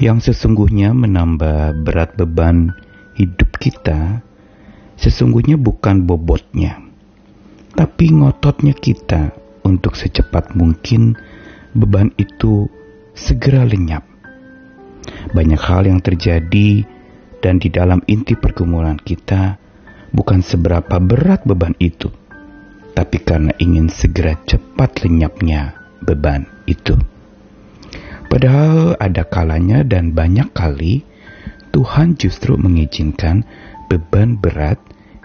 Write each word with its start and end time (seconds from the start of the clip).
yang 0.00 0.16
sesungguhnya 0.16 0.96
menambah 0.96 1.84
berat 1.84 2.16
beban 2.16 2.72
hidup 3.20 3.60
kita 3.60 4.24
sesungguhnya 4.96 5.60
bukan 5.60 6.08
bobotnya, 6.08 6.80
tapi 7.76 8.08
ngototnya 8.08 8.72
kita 8.72 9.32
untuk 9.64 9.96
secepat 9.96 10.56
mungkin 10.56 11.16
beban 11.76 12.12
itu 12.16 12.68
segera 13.12 13.68
lenyap. 13.68 14.04
Banyak 15.36 15.60
hal 15.60 15.88
yang 15.88 16.00
terjadi 16.00 16.84
dan 17.44 17.60
di 17.60 17.68
dalam 17.68 18.00
inti 18.08 18.36
pergumulan 18.36 18.96
kita 19.00 19.60
bukan 20.12 20.40
seberapa 20.40 20.96
berat 20.96 21.44
beban 21.44 21.76
itu, 21.76 22.08
tapi 22.96 23.20
karena 23.20 23.52
ingin 23.60 23.92
segera 23.92 24.36
cepat 24.48 25.04
lenyapnya 25.04 25.76
beban 26.04 26.48
itu. 26.64 26.96
Padahal 28.30 28.94
ada 29.02 29.26
kalanya 29.26 29.82
dan 29.82 30.14
banyak 30.14 30.54
kali 30.54 31.02
Tuhan 31.74 32.14
justru 32.14 32.54
mengizinkan 32.54 33.42
beban 33.90 34.38
berat 34.38 34.78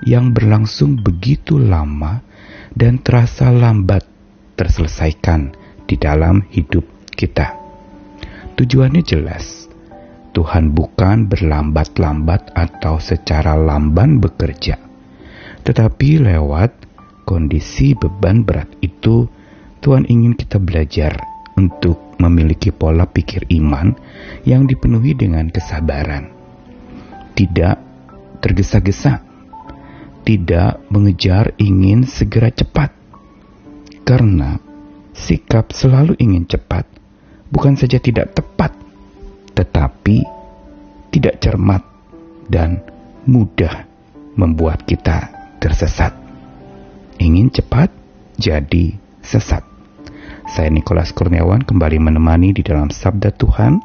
yang 0.06 0.34
berlangsung 0.34 1.02
begitu 1.02 1.62
lama 1.62 2.26
dan 2.74 2.98
terasa 3.02 3.54
lambat 3.54 4.06
terselesaikan 4.58 5.54
di 5.86 6.02
dalam 6.02 6.46
hidup 6.50 6.86
kita. 7.14 7.54
Tujuannya 8.58 9.06
jelas. 9.06 9.70
Tuhan 10.36 10.76
bukan 10.76 11.32
berlambat-lambat 11.32 12.52
atau 12.52 13.00
secara 13.00 13.56
lamban 13.56 14.20
bekerja, 14.20 14.76
tetapi 15.64 16.20
lewat 16.20 16.76
kondisi 17.24 17.96
beban 17.96 18.44
berat 18.44 18.68
itu, 18.84 19.32
Tuhan 19.80 20.04
ingin 20.12 20.36
kita 20.36 20.60
belajar 20.60 21.16
untuk 21.56 22.05
memiliki 22.22 22.72
pola 22.72 23.06
pikir 23.06 23.48
iman 23.62 23.96
yang 24.48 24.66
dipenuhi 24.66 25.14
dengan 25.18 25.52
kesabaran, 25.52 26.32
tidak 27.36 27.82
tergesa-gesa, 28.40 29.22
tidak 30.24 30.80
mengejar 30.88 31.52
ingin 31.60 32.08
segera 32.08 32.50
cepat, 32.50 32.94
karena 34.06 34.62
sikap 35.16 35.72
selalu 35.72 36.16
ingin 36.20 36.46
cepat 36.46 36.86
bukan 37.50 37.78
saja 37.78 37.98
tidak 38.02 38.36
tepat, 38.36 38.76
tetapi 39.56 40.26
tidak 41.14 41.40
cermat 41.40 41.82
dan 42.52 42.84
mudah 43.26 43.88
membuat 44.36 44.84
kita 44.84 45.32
tersesat. 45.64 46.12
Ingin 47.16 47.48
cepat 47.48 47.90
jadi 48.36 49.00
sesat. 49.24 49.75
Saya 50.46 50.70
Nikolas 50.70 51.10
Kurniawan 51.10 51.66
kembali 51.66 51.98
menemani 51.98 52.54
di 52.54 52.62
dalam 52.62 52.94
Sabda 52.94 53.34
Tuhan 53.34 53.82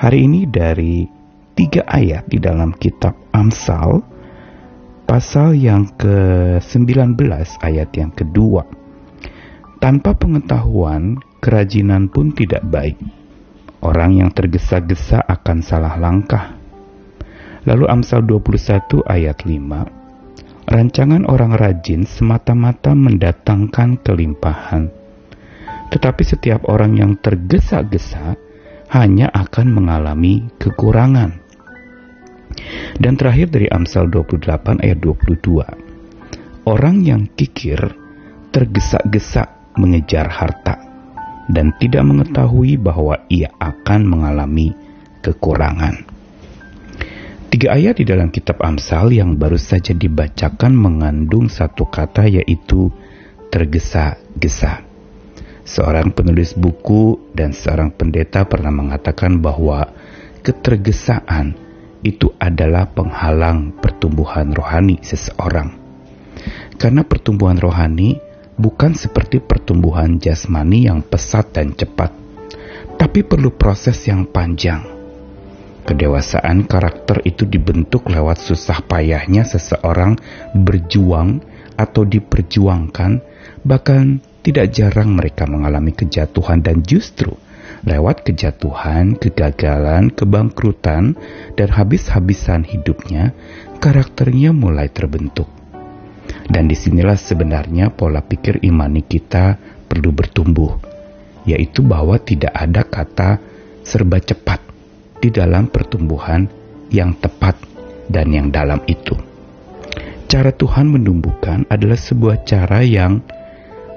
hari 0.00 0.24
ini 0.24 0.48
dari 0.48 1.04
tiga 1.52 1.84
ayat 1.84 2.24
di 2.24 2.40
dalam 2.40 2.72
kitab 2.72 3.12
Amsal 3.36 4.00
pasal 5.04 5.60
yang 5.60 5.92
ke-19 6.00 7.20
ayat 7.60 7.92
yang 7.92 8.08
kedua. 8.16 8.64
Tanpa 9.76 10.16
pengetahuan, 10.16 11.20
kerajinan 11.44 12.08
pun 12.08 12.32
tidak 12.32 12.64
baik. 12.64 12.96
Orang 13.84 14.24
yang 14.24 14.32
tergesa-gesa 14.32 15.20
akan 15.20 15.60
salah 15.60 16.00
langkah. 16.00 16.56
Lalu 17.68 17.84
Amsal 17.92 18.24
21 18.24 19.04
ayat 19.04 19.44
5. 19.44 20.64
Rancangan 20.64 21.28
orang 21.28 21.52
rajin 21.60 22.08
semata-mata 22.08 22.96
mendatangkan 22.96 24.00
kelimpahan 24.00 24.99
tetapi 25.90 26.22
setiap 26.22 26.70
orang 26.70 26.96
yang 26.96 27.12
tergesa-gesa 27.18 28.38
hanya 28.94 29.30
akan 29.30 29.66
mengalami 29.70 30.46
kekurangan. 30.58 31.42
Dan 32.98 33.14
terakhir 33.14 33.50
dari 33.54 33.66
Amsal 33.70 34.10
28 34.10 34.82
ayat 34.82 34.98
22. 34.98 36.66
Orang 36.66 37.02
yang 37.02 37.26
kikir 37.34 37.78
tergesa-gesa 38.50 39.74
mengejar 39.78 40.26
harta 40.30 40.76
dan 41.50 41.74
tidak 41.78 42.02
mengetahui 42.06 42.78
bahwa 42.78 43.26
ia 43.30 43.50
akan 43.58 44.00
mengalami 44.06 44.74
kekurangan. 45.22 46.06
Tiga 47.50 47.74
ayat 47.74 47.98
di 47.98 48.06
dalam 48.06 48.30
kitab 48.30 48.62
Amsal 48.62 49.10
yang 49.10 49.34
baru 49.34 49.58
saja 49.58 49.90
dibacakan 49.90 50.70
mengandung 50.70 51.50
satu 51.50 51.90
kata 51.90 52.30
yaitu 52.30 52.94
tergesa-gesa. 53.50 54.89
Seorang 55.70 56.10
penulis 56.10 56.58
buku 56.58 57.30
dan 57.30 57.54
seorang 57.54 57.94
pendeta 57.94 58.42
pernah 58.42 58.74
mengatakan 58.74 59.38
bahwa 59.38 59.86
ketergesaan 60.42 61.54
itu 62.02 62.34
adalah 62.42 62.90
penghalang 62.90 63.78
pertumbuhan 63.78 64.50
rohani 64.50 64.98
seseorang. 64.98 65.78
Karena 66.74 67.06
pertumbuhan 67.06 67.54
rohani 67.54 68.18
bukan 68.58 68.98
seperti 68.98 69.38
pertumbuhan 69.38 70.18
jasmani 70.18 70.90
yang 70.90 71.06
pesat 71.06 71.54
dan 71.54 71.70
cepat, 71.78 72.10
tapi 72.98 73.22
perlu 73.22 73.54
proses 73.54 74.02
yang 74.10 74.26
panjang. 74.26 74.82
Kedewasaan 75.86 76.66
karakter 76.66 77.22
itu 77.22 77.46
dibentuk 77.46 78.10
lewat 78.10 78.42
susah 78.42 78.82
payahnya 78.90 79.46
seseorang 79.46 80.18
berjuang 80.50 81.46
atau 81.78 82.02
diperjuangkan, 82.02 83.22
bahkan 83.62 84.18
tidak 84.40 84.72
jarang 84.72 85.12
mereka 85.16 85.44
mengalami 85.44 85.92
kejatuhan 85.92 86.64
dan 86.64 86.80
justru 86.84 87.36
lewat 87.84 88.28
kejatuhan, 88.28 89.16
kegagalan, 89.16 90.12
kebangkrutan, 90.12 91.16
dan 91.56 91.68
habis-habisan 91.72 92.64
hidupnya, 92.66 93.32
karakternya 93.80 94.52
mulai 94.52 94.92
terbentuk. 94.92 95.48
Dan 96.50 96.68
di 96.68 96.76
sinilah 96.76 97.16
sebenarnya 97.16 97.94
pola 97.94 98.20
pikir 98.20 98.60
imani 98.62 99.06
kita 99.06 99.56
perlu 99.88 100.12
bertumbuh, 100.12 100.76
yaitu 101.48 101.80
bahwa 101.80 102.20
tidak 102.20 102.52
ada 102.52 102.82
kata 102.84 103.30
serba 103.82 104.20
cepat 104.20 104.60
di 105.18 105.32
dalam 105.32 105.66
pertumbuhan 105.70 106.46
yang 106.92 107.16
tepat 107.16 107.56
dan 108.10 108.30
yang 108.34 108.50
dalam 108.50 108.82
itu. 108.86 109.14
Cara 110.30 110.54
Tuhan 110.54 110.86
menumbuhkan 110.86 111.66
adalah 111.66 111.98
sebuah 111.98 112.46
cara 112.46 112.86
yang 112.86 113.18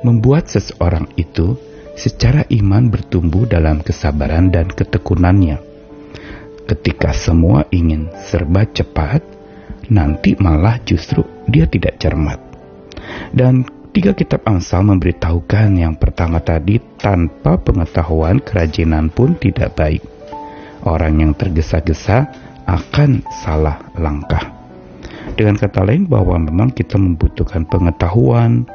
membuat 0.04 0.52
seseorang 0.52 1.10
itu 1.16 1.56
secara 1.96 2.44
iman 2.52 2.92
bertumbuh 2.92 3.48
dalam 3.48 3.80
kesabaran 3.82 4.52
dan 4.52 4.70
ketekunannya. 4.70 5.58
Ketika 6.64 7.12
semua 7.12 7.68
ingin 7.72 8.08
serba 8.24 8.64
cepat, 8.68 9.24
nanti 9.92 10.36
malah 10.40 10.80
justru 10.84 11.24
dia 11.48 11.68
tidak 11.68 12.00
cermat. 12.00 12.40
Dan 13.36 13.68
tiga 13.92 14.16
kitab 14.16 14.48
Amsal 14.48 14.88
memberitahukan 14.88 15.76
yang 15.76 16.00
pertama 16.00 16.40
tadi 16.40 16.80
tanpa 17.00 17.60
pengetahuan 17.60 18.40
kerajinan 18.40 19.12
pun 19.12 19.36
tidak 19.36 19.76
baik. 19.76 20.04
Orang 20.84 21.24
yang 21.24 21.32
tergesa-gesa 21.36 22.32
akan 22.68 23.24
salah 23.44 23.92
langkah. 23.96 24.52
Dengan 25.34 25.56
kata 25.56 25.84
lain 25.88 26.08
bahwa 26.08 26.36
memang 26.36 26.72
kita 26.76 27.00
membutuhkan 27.00 27.64
pengetahuan, 27.68 28.68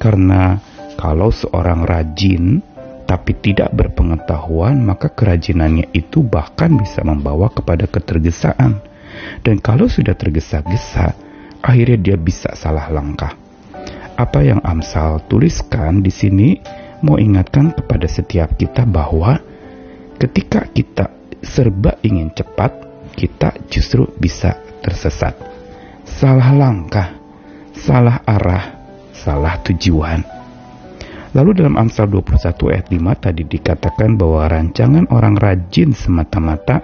karena 0.00 0.56
kalau 0.96 1.28
seorang 1.28 1.84
rajin 1.84 2.64
tapi 3.04 3.34
tidak 3.36 3.74
berpengetahuan, 3.74 4.80
maka 4.80 5.10
kerajinannya 5.10 5.90
itu 5.92 6.22
bahkan 6.22 6.72
bisa 6.78 7.02
membawa 7.02 7.50
kepada 7.50 7.90
ketergesaan. 7.90 8.80
Dan 9.42 9.58
kalau 9.58 9.90
sudah 9.90 10.14
tergesa-gesa, 10.14 11.18
akhirnya 11.58 11.98
dia 11.98 12.16
bisa 12.16 12.54
salah 12.54 12.86
langkah. 12.88 13.34
Apa 14.14 14.46
yang 14.46 14.62
Amsal 14.62 15.26
tuliskan 15.26 16.06
di 16.06 16.14
sini 16.14 16.48
mau 17.02 17.18
ingatkan 17.18 17.74
kepada 17.74 18.06
setiap 18.06 18.54
kita 18.54 18.86
bahwa 18.86 19.42
ketika 20.22 20.70
kita 20.70 21.10
serba 21.42 21.98
ingin 22.06 22.30
cepat, 22.30 22.72
kita 23.18 23.58
justru 23.66 24.06
bisa 24.22 24.54
tersesat. 24.86 25.34
Salah 26.06 26.54
langkah, 26.54 27.16
salah 27.74 28.22
arah, 28.22 28.79
salah 29.20 29.60
tujuan. 29.60 30.24
Lalu 31.30 31.62
dalam 31.62 31.78
Amsal 31.78 32.10
21 32.10 32.72
ayat 32.74 32.86
5 32.90 33.24
tadi 33.24 33.42
dikatakan 33.46 34.18
bahwa 34.18 34.50
rancangan 34.50 35.06
orang 35.14 35.38
rajin 35.38 35.94
semata-mata 35.94 36.82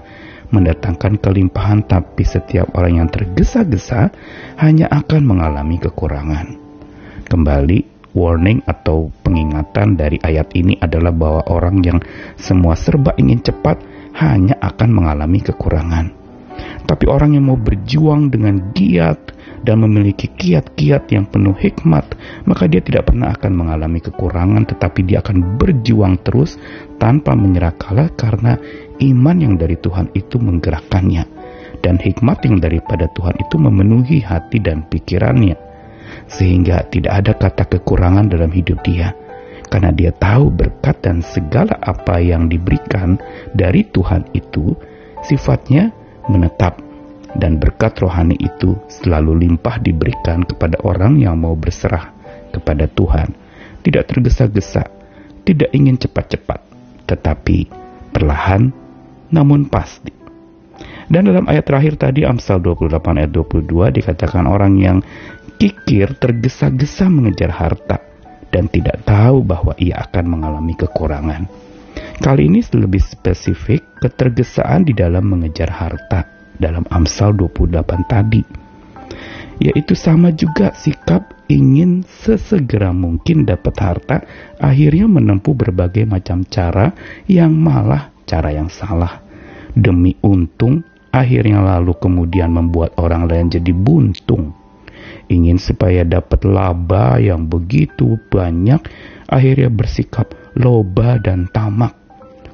mendatangkan 0.55 1.19
kelimpahan 1.19 1.83
tapi 1.83 2.23
setiap 2.23 2.71
orang 2.79 3.03
yang 3.03 3.09
tergesa-gesa 3.11 4.15
hanya 4.63 4.87
akan 4.93 5.27
mengalami 5.27 5.83
kekurangan. 5.83 6.63
Kembali 7.27 7.97
warning 8.15 8.63
atau 8.65 9.11
pengingatan 9.27 9.99
dari 9.99 10.23
ayat 10.23 10.55
ini 10.55 10.79
adalah 10.79 11.11
bahwa 11.11 11.43
orang 11.51 11.83
yang 11.83 11.99
semua 12.39 12.79
serba 12.79 13.19
ingin 13.19 13.43
cepat 13.43 13.83
hanya 14.23 14.55
akan 14.63 14.95
mengalami 14.95 15.43
kekurangan. 15.43 16.15
Tapi 16.87 17.05
orang 17.11 17.37
yang 17.37 17.51
mau 17.51 17.59
berjuang 17.59 18.31
dengan 18.31 18.73
giat 18.73 19.36
dan 19.67 19.83
memiliki 19.83 20.31
kiat-kiat 20.31 21.11
yang 21.11 21.27
penuh 21.27 21.59
hikmat, 21.59 22.15
maka 22.47 22.71
dia 22.71 22.79
tidak 22.79 23.11
pernah 23.11 23.35
akan 23.35 23.53
mengalami 23.53 23.99
kekurangan, 23.99 24.63
tetapi 24.71 25.03
dia 25.03 25.19
akan 25.19 25.59
berjuang 25.59 26.23
terus 26.23 26.55
tanpa 27.03 27.35
menyerah 27.35 27.75
kalah 27.75 28.07
karena 28.15 28.55
iman 29.03 29.37
yang 29.37 29.59
dari 29.59 29.75
Tuhan 29.75 30.15
itu 30.15 30.39
menggerakkannya. 30.39 31.27
Dan 31.83 31.99
hikmat 31.99 32.47
yang 32.47 32.63
daripada 32.63 33.11
Tuhan 33.11 33.37
itu 33.43 33.59
memenuhi 33.59 34.23
hati 34.23 34.63
dan 34.63 34.87
pikirannya. 34.87 35.59
Sehingga 36.31 36.87
tidak 36.89 37.13
ada 37.27 37.33
kata 37.35 37.67
kekurangan 37.67 38.31
dalam 38.31 38.55
hidup 38.55 38.81
dia. 38.87 39.13
Karena 39.67 39.91
dia 39.91 40.15
tahu 40.15 40.55
berkat 40.55 41.03
dan 41.03 41.27
segala 41.27 41.75
apa 41.83 42.23
yang 42.23 42.47
diberikan 42.47 43.19
dari 43.51 43.83
Tuhan 43.91 44.31
itu 44.31 44.79
sifatnya 45.27 45.91
menetap 46.31 46.86
dan 47.37 47.61
berkat 47.61 48.01
rohani 48.01 48.37
itu 48.41 48.77
selalu 48.89 49.47
limpah 49.47 49.77
diberikan 49.81 50.43
kepada 50.43 50.81
orang 50.83 51.21
yang 51.21 51.37
mau 51.37 51.53
berserah 51.53 52.13
kepada 52.53 52.89
Tuhan. 52.89 53.37
Tidak 53.85 54.03
tergesa-gesa, 54.03 54.85
tidak 55.47 55.71
ingin 55.71 55.95
cepat-cepat, 56.01 56.61
tetapi 57.07 57.71
perlahan 58.11 58.73
namun 59.31 59.69
pasti. 59.71 60.11
Dan 61.07 61.31
dalam 61.31 61.47
ayat 61.47 61.63
terakhir 61.63 61.95
tadi 62.03 62.27
Amsal 62.27 62.59
28 62.59 62.91
ayat 63.23 63.31
22 63.31 63.99
dikatakan 64.03 64.45
orang 64.51 64.75
yang 64.75 64.99
kikir 65.57 66.19
tergesa-gesa 66.19 67.07
mengejar 67.07 67.55
harta 67.55 68.03
dan 68.51 68.67
tidak 68.67 69.07
tahu 69.07 69.47
bahwa 69.47 69.73
ia 69.79 70.03
akan 70.03 70.25
mengalami 70.27 70.75
kekurangan. 70.75 71.47
Kali 72.17 72.49
ini 72.51 72.61
lebih 72.75 73.01
spesifik 73.01 74.03
ketergesaan 74.03 74.83
di 74.83 74.93
dalam 74.97 75.31
mengejar 75.31 75.71
harta 75.71 76.36
dalam 76.59 76.85
Amsal 76.89 77.37
28 77.37 77.85
tadi. 78.09 78.43
Yaitu 79.57 79.97
sama 79.97 80.37
juga 80.37 80.77
sikap 80.77 81.33
ingin 81.49 82.05
sesegera 82.05 82.93
mungkin 82.93 83.49
dapat 83.49 83.75
harta, 83.81 84.17
akhirnya 84.61 85.09
menempuh 85.09 85.57
berbagai 85.57 86.05
macam 86.05 86.45
cara 86.45 86.93
yang 87.25 87.57
malah 87.57 88.13
cara 88.29 88.53
yang 88.53 88.69
salah. 88.69 89.23
Demi 89.73 90.19
untung, 90.21 90.85
akhirnya 91.15 91.63
lalu 91.63 91.97
kemudian 91.97 92.53
membuat 92.53 92.99
orang 93.01 93.25
lain 93.31 93.49
jadi 93.49 93.73
buntung. 93.73 94.53
Ingin 95.27 95.59
supaya 95.59 96.03
dapat 96.03 96.45
laba 96.45 97.17
yang 97.17 97.49
begitu 97.49 98.21
banyak, 98.29 98.79
akhirnya 99.27 99.71
bersikap 99.71 100.35
loba 100.59 101.19
dan 101.19 101.49
tamak, 101.51 101.95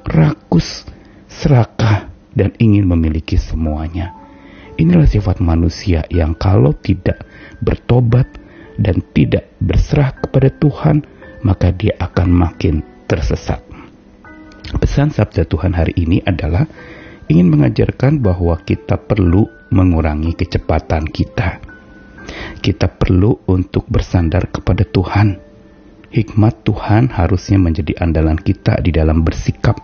rakus, 0.05 0.85
serakah, 1.29 2.12
dan 2.33 2.53
ingin 2.57 2.85
memiliki 2.89 3.37
semuanya. 3.37 4.13
Inilah 4.73 5.05
sifat 5.05 5.37
manusia 5.37 6.01
yang 6.09 6.33
kalau 6.33 6.73
tidak 6.73 7.21
bertobat 7.61 8.25
dan 8.81 9.05
tidak 9.13 9.53
berserah 9.61 10.17
kepada 10.17 10.49
Tuhan, 10.49 11.05
maka 11.45 11.69
dia 11.69 11.93
akan 12.01 12.27
makin 12.33 12.81
tersesat. 13.05 13.61
Pesan 14.73 15.13
sabda 15.13 15.45
Tuhan 15.45 15.77
hari 15.77 15.93
ini 15.93 16.25
adalah 16.25 16.65
ingin 17.29 17.53
mengajarkan 17.53 18.17
bahwa 18.17 18.57
kita 18.65 18.97
perlu 18.97 19.45
mengurangi 19.69 20.33
kecepatan 20.33 21.05
kita. 21.05 21.61
Kita 22.63 22.87
perlu 22.89 23.45
untuk 23.45 23.85
bersandar 23.85 24.49
kepada 24.49 24.87
Tuhan. 24.87 25.37
Hikmat 26.13 26.65
Tuhan 26.65 27.09
harusnya 27.13 27.57
menjadi 27.57 27.97
andalan 28.01 28.37
kita 28.37 28.77
di 28.81 28.93
dalam 28.93 29.25
bersikap, 29.25 29.81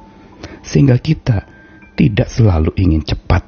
sehingga 0.61 0.97
kita 1.01 1.58
tidak 1.99 2.31
selalu 2.31 2.71
ingin 2.79 3.03
cepat, 3.03 3.43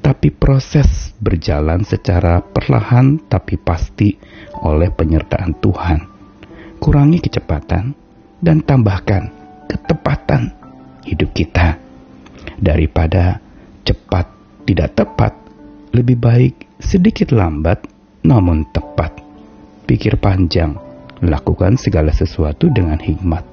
tapi 0.00 0.32
proses 0.32 1.12
berjalan 1.20 1.84
secara 1.84 2.40
perlahan 2.40 3.20
tapi 3.28 3.60
pasti 3.60 4.16
oleh 4.64 4.88
penyertaan 4.88 5.52
Tuhan. 5.60 5.98
Kurangi 6.80 7.20
kecepatan 7.20 7.92
dan 8.40 8.64
tambahkan 8.64 9.28
ketepatan 9.68 10.56
hidup 11.04 11.36
kita. 11.36 11.76
Daripada 12.56 13.44
cepat 13.84 14.32
tidak 14.64 14.96
tepat, 14.96 15.36
lebih 15.92 16.16
baik 16.16 16.80
sedikit 16.80 17.36
lambat 17.36 17.84
namun 18.24 18.64
tepat. 18.72 19.20
Pikir 19.84 20.16
panjang, 20.16 20.80
lakukan 21.20 21.76
segala 21.76 22.08
sesuatu 22.08 22.72
dengan 22.72 22.96
hikmat. 22.96 23.44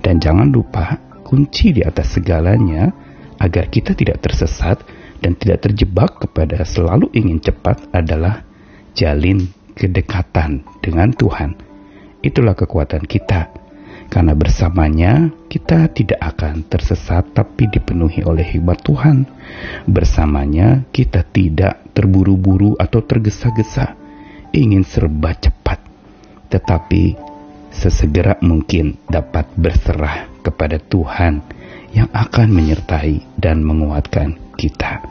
Dan 0.00 0.24
jangan 0.24 0.48
lupa 0.48 0.96
kunci 1.20 1.76
di 1.76 1.84
atas 1.84 2.16
segalanya 2.16 3.07
agar 3.38 3.70
kita 3.70 3.94
tidak 3.94 4.20
tersesat 4.22 4.82
dan 5.22 5.34
tidak 5.38 5.66
terjebak 5.66 6.18
kepada 6.22 6.62
selalu 6.62 7.10
ingin 7.14 7.38
cepat 7.42 7.90
adalah 7.90 8.42
jalin 8.94 9.46
kedekatan 9.74 10.66
dengan 10.82 11.14
Tuhan. 11.14 11.54
Itulah 12.22 12.58
kekuatan 12.58 13.06
kita. 13.06 13.54
Karena 14.08 14.32
bersamanya 14.32 15.28
kita 15.52 15.92
tidak 15.92 16.16
akan 16.16 16.64
tersesat 16.64 17.28
tapi 17.36 17.68
dipenuhi 17.68 18.24
oleh 18.24 18.42
hikmat 18.42 18.80
Tuhan. 18.80 19.28
Bersamanya 19.84 20.88
kita 20.90 21.28
tidak 21.28 21.92
terburu-buru 21.92 22.72
atau 22.80 23.04
tergesa-gesa 23.04 23.94
ingin 24.56 24.80
serba 24.80 25.36
cepat. 25.36 25.84
Tetapi 26.48 27.20
sesegera 27.68 28.40
mungkin 28.40 28.96
dapat 29.04 29.52
berserah 29.52 30.24
kepada 30.40 30.80
Tuhan 30.80 31.44
yang 31.92 32.08
akan 32.12 32.48
menyertai 32.52 33.38
dan 33.38 33.64
menguatkan 33.64 34.36
kita. 34.58 35.04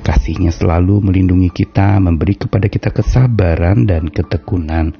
Kasihnya 0.00 0.50
selalu 0.50 1.04
melindungi 1.04 1.52
kita, 1.52 2.00
memberi 2.00 2.40
kepada 2.40 2.66
kita 2.66 2.88
kesabaran 2.90 3.84
dan 3.84 4.08
ketekunan, 4.08 4.96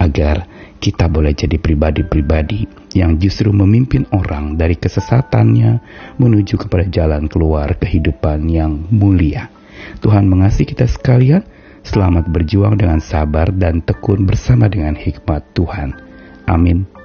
agar 0.00 0.48
kita 0.80 1.08
boleh 1.08 1.36
jadi 1.36 1.60
pribadi-pribadi 1.60 2.64
yang 2.96 3.20
justru 3.20 3.52
memimpin 3.52 4.08
orang 4.12 4.56
dari 4.56 4.76
kesesatannya 4.76 5.84
menuju 6.16 6.56
kepada 6.56 6.88
jalan 6.88 7.28
keluar 7.28 7.76
kehidupan 7.76 8.48
yang 8.48 8.88
mulia. 8.88 9.52
Tuhan 10.00 10.24
mengasihi 10.24 10.72
kita 10.72 10.88
sekalian, 10.88 11.44
selamat 11.84 12.32
berjuang 12.32 12.80
dengan 12.80 13.04
sabar 13.04 13.52
dan 13.52 13.84
tekun 13.84 14.24
bersama 14.24 14.68
dengan 14.72 14.96
hikmat 14.96 15.44
Tuhan. 15.52 15.92
Amin. 16.48 16.95